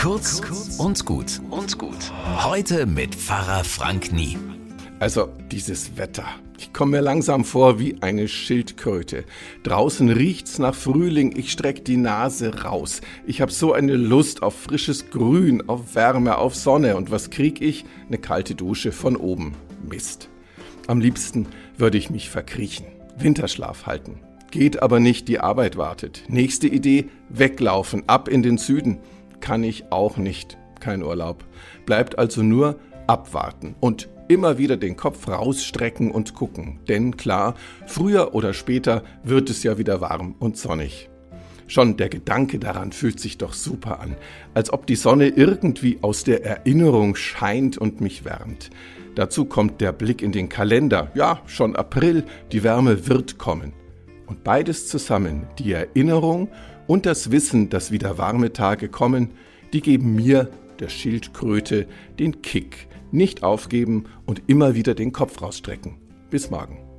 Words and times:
Kurz 0.00 0.40
und 0.78 1.04
gut 1.04 1.42
und 1.50 1.76
gut. 1.76 2.10
Heute 2.42 2.86
mit 2.86 3.14
Pfarrer 3.14 3.64
Frank 3.64 4.14
Nie. 4.14 4.38
Also 4.98 5.28
dieses 5.50 5.98
Wetter. 5.98 6.24
Ich 6.56 6.72
komme 6.72 6.92
mir 6.92 7.02
langsam 7.02 7.44
vor 7.44 7.78
wie 7.78 8.00
eine 8.00 8.26
Schildkröte. 8.26 9.24
Draußen 9.62 10.08
riecht's 10.08 10.58
nach 10.58 10.74
Frühling, 10.74 11.36
ich 11.36 11.52
streck 11.52 11.84
die 11.84 11.98
Nase 11.98 12.62
raus. 12.62 13.02
Ich 13.26 13.42
hab 13.42 13.52
so 13.52 13.74
eine 13.74 13.94
Lust 13.96 14.42
auf 14.42 14.54
frisches 14.54 15.10
Grün, 15.10 15.68
auf 15.68 15.94
Wärme, 15.94 16.38
auf 16.38 16.54
Sonne. 16.54 16.96
Und 16.96 17.10
was 17.10 17.28
krieg 17.28 17.60
ich? 17.60 17.84
Eine 18.08 18.16
kalte 18.16 18.54
Dusche 18.54 18.92
von 18.92 19.16
oben. 19.16 19.54
Mist. 19.86 20.30
Am 20.86 21.02
liebsten 21.02 21.46
würde 21.76 21.98
ich 21.98 22.08
mich 22.08 22.30
verkriechen, 22.30 22.86
Winterschlaf 23.18 23.84
halten. 23.84 24.20
Geht 24.50 24.82
aber 24.82 24.98
nicht, 24.98 25.28
die 25.28 25.40
Arbeit 25.40 25.76
wartet. 25.76 26.24
Nächste 26.26 26.68
Idee, 26.68 27.10
weglaufen, 27.28 28.04
ab 28.08 28.28
in 28.28 28.42
den 28.42 28.56
Süden. 28.56 28.98
Kann 29.40 29.64
ich 29.64 29.90
auch 29.90 30.16
nicht, 30.16 30.58
kein 30.80 31.02
Urlaub. 31.02 31.44
Bleibt 31.86 32.18
also 32.18 32.42
nur 32.42 32.78
abwarten 33.06 33.74
und 33.80 34.08
immer 34.28 34.58
wieder 34.58 34.76
den 34.76 34.96
Kopf 34.96 35.26
rausstrecken 35.26 36.10
und 36.10 36.34
gucken. 36.34 36.78
Denn 36.88 37.16
klar, 37.16 37.54
früher 37.86 38.34
oder 38.34 38.54
später 38.54 39.02
wird 39.24 39.50
es 39.50 39.62
ja 39.64 39.76
wieder 39.78 40.00
warm 40.00 40.36
und 40.38 40.56
sonnig. 40.56 41.10
Schon 41.66 41.96
der 41.96 42.08
Gedanke 42.08 42.58
daran 42.58 42.92
fühlt 42.92 43.20
sich 43.20 43.38
doch 43.38 43.52
super 43.52 44.00
an, 44.00 44.16
als 44.54 44.72
ob 44.72 44.86
die 44.86 44.96
Sonne 44.96 45.28
irgendwie 45.28 45.98
aus 46.02 46.24
der 46.24 46.44
Erinnerung 46.44 47.14
scheint 47.14 47.78
und 47.78 48.00
mich 48.00 48.24
wärmt. 48.24 48.70
Dazu 49.14 49.44
kommt 49.44 49.80
der 49.80 49.92
Blick 49.92 50.22
in 50.22 50.32
den 50.32 50.48
Kalender. 50.48 51.10
Ja, 51.14 51.40
schon 51.46 51.76
April, 51.76 52.24
die 52.52 52.62
Wärme 52.62 53.08
wird 53.08 53.38
kommen. 53.38 53.72
Und 54.26 54.44
beides 54.44 54.86
zusammen, 54.86 55.46
die 55.58 55.72
Erinnerung 55.72 56.48
und 56.90 57.06
das 57.06 57.30
Wissen, 57.30 57.68
dass 57.68 57.92
wieder 57.92 58.18
warme 58.18 58.52
Tage 58.52 58.88
kommen, 58.88 59.30
die 59.72 59.80
geben 59.80 60.16
mir, 60.16 60.50
der 60.80 60.88
Schildkröte, 60.88 61.86
den 62.18 62.42
Kick. 62.42 62.88
Nicht 63.12 63.44
aufgeben 63.44 64.06
und 64.26 64.42
immer 64.48 64.74
wieder 64.74 64.96
den 64.96 65.12
Kopf 65.12 65.40
rausstrecken. 65.40 65.98
Bis 66.30 66.50
morgen. 66.50 66.89